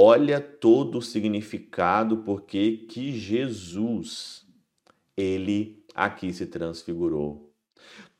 [0.00, 4.46] olha todo o significado porque que Jesus
[5.16, 7.52] ele aqui se transfigurou.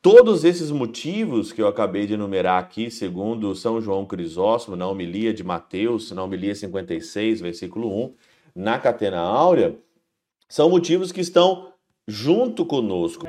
[0.01, 5.33] Todos esses motivos que eu acabei de enumerar aqui, segundo São João Crisóstomo, na homilia
[5.33, 8.13] de Mateus, na homilia 56, versículo 1,
[8.55, 9.77] na Catena Áurea,
[10.49, 11.73] são motivos que estão
[12.07, 13.25] junto conosco.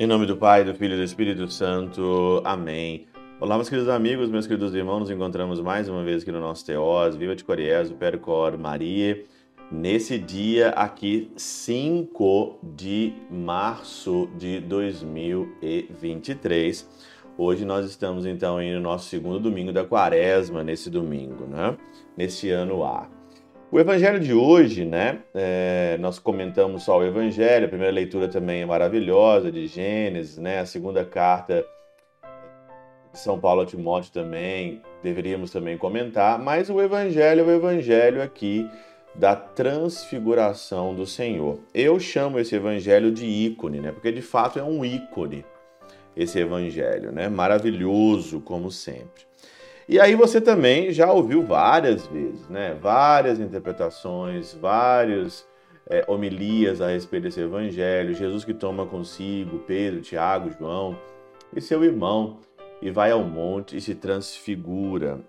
[0.00, 2.40] Em nome do Pai, do Filho e do Espírito Santo.
[2.42, 3.06] Amém.
[3.38, 6.64] Olá, meus queridos amigos, meus queridos irmãos, nos encontramos mais uma vez aqui no nosso
[6.64, 9.22] Teós, Viva de Coriés, Percor Maria,
[9.70, 16.88] nesse dia aqui, 5 de março de 2023
[17.36, 21.76] Hoje nós estamos então no nosso segundo domingo da quaresma, nesse domingo, né?
[22.16, 23.19] Nesse ano A.
[23.72, 25.20] O evangelho de hoje, né?
[25.32, 30.58] É, nós comentamos só o evangelho, a primeira leitura também é maravilhosa, de Gênesis, né?
[30.58, 31.64] A segunda carta
[33.12, 38.20] de São Paulo a Timóteo também, deveríamos também comentar, mas o evangelho é o evangelho
[38.20, 38.68] aqui
[39.14, 41.60] da transfiguração do Senhor.
[41.72, 43.92] Eu chamo esse evangelho de ícone, né?
[43.92, 45.44] Porque de fato é um ícone
[46.16, 47.28] esse evangelho, né?
[47.28, 49.30] Maravilhoso, como sempre.
[49.90, 52.78] E aí você também já ouviu várias vezes, né?
[52.80, 55.44] Várias interpretações, várias
[55.88, 58.14] é, homilias a respeito desse evangelho.
[58.14, 60.96] Jesus que toma consigo Pedro, Tiago, João
[61.52, 62.38] e seu irmão
[62.80, 65.22] e vai ao monte e se transfigura.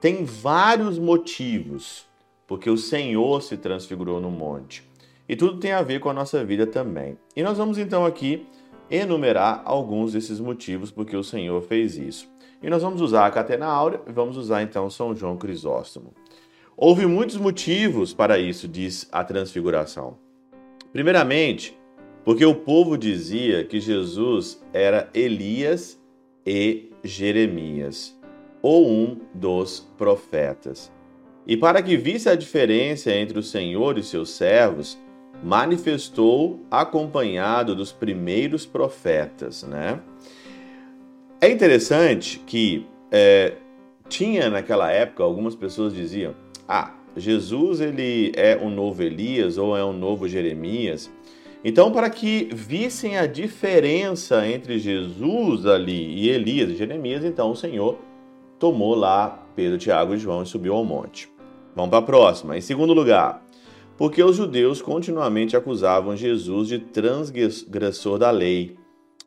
[0.00, 2.06] Tem vários motivos
[2.46, 4.90] porque o Senhor se transfigurou no monte.
[5.28, 7.18] E tudo tem a ver com a nossa vida também.
[7.36, 8.46] E nós vamos então aqui
[8.90, 12.32] enumerar alguns desses motivos porque o Senhor fez isso.
[12.62, 16.14] E nós vamos usar a Catena Áurea e vamos usar então São João Crisóstomo.
[16.76, 20.16] Houve muitos motivos para isso, diz a Transfiguração.
[20.92, 21.78] Primeiramente,
[22.24, 26.00] porque o povo dizia que Jesus era Elias
[26.46, 28.16] e Jeremias,
[28.60, 30.90] ou um dos profetas.
[31.46, 34.96] E para que visse a diferença entre o Senhor e seus servos,
[35.42, 40.00] manifestou acompanhado dos primeiros profetas, né?
[41.42, 43.54] É interessante que é,
[44.08, 46.36] tinha naquela época algumas pessoas diziam:
[46.68, 51.10] ah, Jesus ele é um novo Elias ou é um novo Jeremias.
[51.64, 57.56] Então, para que vissem a diferença entre Jesus ali e Elias e Jeremias, então o
[57.56, 57.98] Senhor
[58.56, 61.28] tomou lá Pedro, Tiago e João e subiu ao monte.
[61.74, 62.56] Vamos para a próxima.
[62.56, 63.44] Em segundo lugar,
[63.96, 68.76] porque os judeus continuamente acusavam Jesus de transgressor da lei,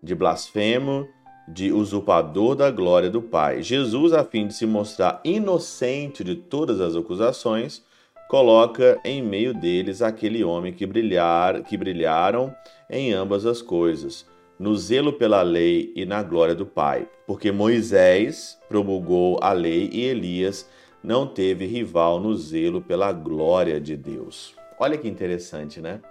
[0.02, 1.10] de blasfemo,
[1.48, 3.62] de usurpador da glória do Pai.
[3.62, 7.84] Jesus, a fim de se mostrar inocente de todas as acusações,
[8.28, 12.54] coloca em meio deles aquele homem que, brilhar, que brilharam
[12.90, 14.26] em ambas as coisas,
[14.58, 17.08] no zelo pela lei e na glória do Pai.
[17.28, 20.68] Porque Moisés promulgou a lei e Elias
[21.04, 24.56] não teve rival no zelo pela glória de Deus.
[24.80, 26.02] Olha que interessante, né?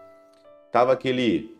[0.70, 1.54] Tava aquele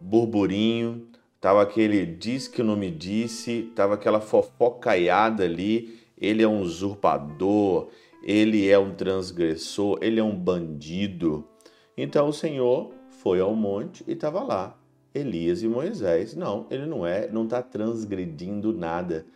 [0.00, 1.06] burburinho,
[1.40, 7.88] tava aquele diz que não me disse, tava aquela fofocaiada ali, ele é um usurpador,
[8.22, 11.48] ele é um transgressor, ele é um bandido.
[11.96, 12.92] Então o Senhor
[13.22, 14.76] foi ao monte e estava lá.
[15.14, 16.36] Elias e Moisés.
[16.36, 19.26] Não, ele não é, não está transgredindo nada.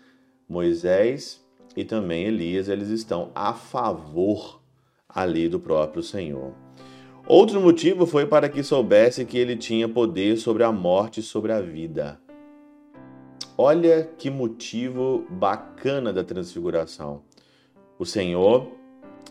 [0.48, 1.44] Moisés
[1.76, 4.60] e também Elias, eles estão a favor
[5.08, 6.63] ali do próprio Senhor.
[7.26, 11.52] Outro motivo foi para que soubesse que ele tinha poder sobre a morte e sobre
[11.52, 12.20] a vida.
[13.56, 17.22] Olha que motivo bacana da transfiguração.
[17.98, 18.68] O Senhor,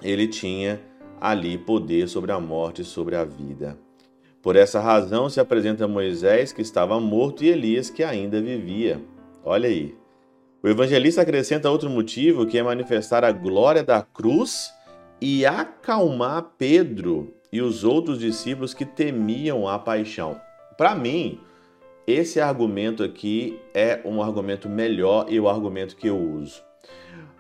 [0.02, 0.82] ele tinha
[1.22, 3.78] ali poder sobre a morte e sobre a vida.
[4.42, 9.00] Por essa razão se apresenta Moisés, que estava morto, e Elias, que ainda vivia.
[9.46, 9.96] Olha aí,
[10.64, 14.74] o evangelista acrescenta outro motivo que é manifestar a glória da cruz
[15.22, 20.42] e acalmar Pedro e os outros discípulos que temiam a paixão.
[20.76, 21.40] Para mim,
[22.08, 26.64] esse argumento aqui é um argumento melhor e o argumento que eu uso.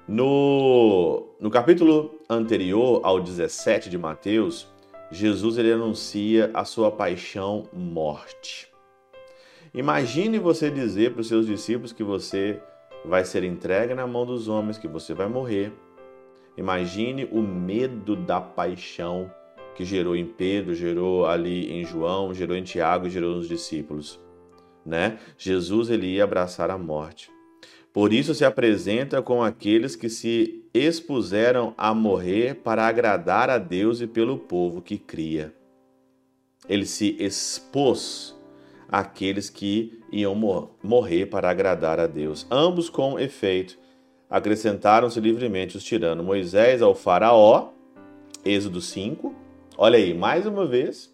[0.07, 4.67] No, no capítulo anterior ao 17 de Mateus,
[5.09, 8.71] Jesus ele anuncia a sua paixão morte.
[9.73, 12.61] Imagine você dizer para os seus discípulos que você
[13.03, 15.73] vai ser entregue na mão dos homens, que você vai morrer.
[16.55, 19.31] Imagine o medo da paixão
[19.75, 24.19] que gerou em Pedro, gerou ali em João, gerou em Tiago, gerou nos discípulos,
[24.85, 25.17] né?
[25.37, 27.31] Jesus ele ia abraçar a morte.
[27.93, 34.01] Por isso se apresenta com aqueles que se expuseram a morrer para agradar a Deus
[34.01, 35.53] e pelo povo que cria.
[36.67, 38.35] Ele se expôs,
[38.89, 40.35] aqueles que iam
[40.81, 42.47] morrer para agradar a Deus.
[42.49, 43.77] Ambos, com efeito,
[44.29, 46.25] acrescentaram-se livremente os tiranos.
[46.25, 47.69] Moisés ao Faraó,
[48.43, 49.42] Êxodo 5.
[49.75, 51.11] Olha aí, mais uma vez,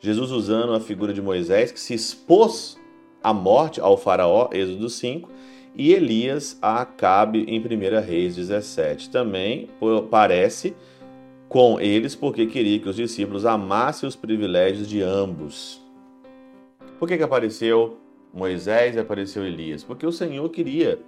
[0.00, 2.80] Jesus usando a figura de Moisés, que se expôs
[3.22, 5.28] à morte ao Faraó, Êxodo 5,
[5.76, 9.10] e Elias a Acabe em 1 Reis 17.
[9.10, 9.68] Também
[10.10, 10.74] parece
[11.46, 15.82] com eles porque queria que os discípulos amassem os privilégios de ambos.
[16.98, 17.98] Por que, que apareceu
[18.32, 19.84] Moisés e apareceu Elias?
[19.84, 20.98] Porque o Senhor queria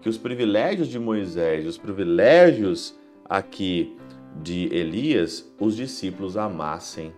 [0.00, 3.96] que os privilégios de Moisés, os privilégios aqui
[4.42, 7.12] de Elias, os discípulos amassem,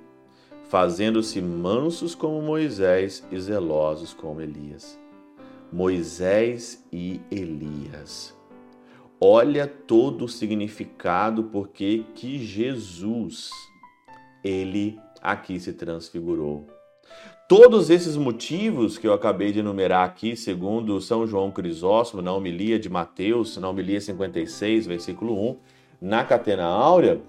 [0.68, 4.98] fazendo-se mansos como Moisés e zelosos como Elias.
[5.72, 8.34] Moisés e Elias.
[9.20, 13.50] Olha todo o significado porque que Jesus
[14.44, 16.66] ele aqui se transfigurou.
[17.48, 22.78] Todos esses motivos que eu acabei de enumerar aqui, segundo São João Crisóstomo, na homilia
[22.78, 25.56] de Mateus, na homilia 56, versículo 1,
[26.00, 27.20] na Catena Áurea,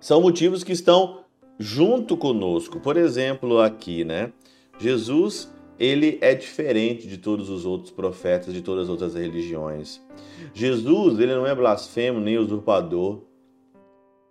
[0.00, 1.24] são motivos que estão
[1.58, 2.80] junto conosco.
[2.80, 4.32] Por exemplo, aqui, né?
[4.78, 10.00] Jesus, ele é diferente de todos os outros profetas, de todas as outras religiões.
[10.52, 13.22] Jesus, ele não é blasfemo nem usurpador,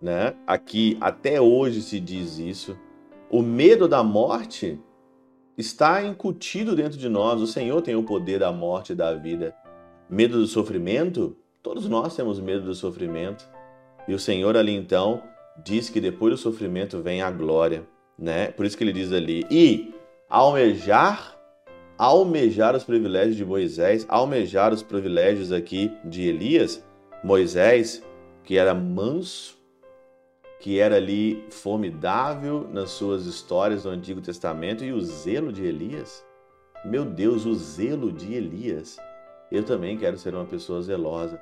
[0.01, 0.35] né?
[0.45, 2.77] Aqui até hoje se diz isso.
[3.29, 4.79] O medo da morte
[5.57, 7.41] está incutido dentro de nós.
[7.41, 9.55] O Senhor tem o poder da morte e da vida.
[10.09, 11.35] Medo do sofrimento?
[11.61, 13.49] Todos nós temos medo do sofrimento.
[14.07, 15.21] E o Senhor ali então
[15.63, 18.47] diz que depois do sofrimento vem a glória, né?
[18.47, 19.93] Por isso que ele diz ali: "E
[20.29, 21.33] almejar
[21.97, 26.83] almejar os privilégios de Moisés, almejar os privilégios aqui de Elias,
[27.23, 28.03] Moisés,
[28.43, 29.57] que era manso,
[30.59, 36.25] que era ali formidável nas suas histórias do Antigo Testamento, e o zelo de Elias.
[36.83, 38.97] Meu Deus, o zelo de Elias.
[39.51, 41.39] Eu também quero ser uma pessoa zelosa.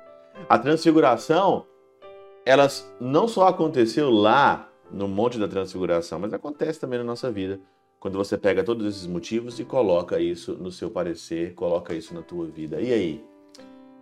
[0.48, 1.66] A transfiguração,
[2.44, 2.68] ela
[3.00, 7.60] não só aconteceu lá no Monte da Transfiguração, mas acontece também na nossa vida.
[7.98, 12.22] Quando você pega todos esses motivos e coloca isso no seu parecer, coloca isso na
[12.22, 12.80] tua vida.
[12.80, 13.24] E aí?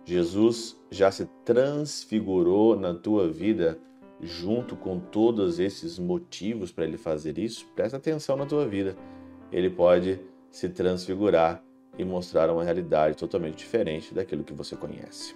[0.03, 3.79] Jesus já se transfigurou na tua vida
[4.19, 8.95] junto com todos esses motivos para ele fazer isso, presta atenção na tua vida.
[9.51, 11.63] Ele pode se transfigurar
[11.97, 15.35] e mostrar uma realidade totalmente diferente daquilo que você conhece.